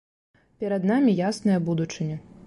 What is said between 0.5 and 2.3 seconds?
Перад намі ясная будучыня!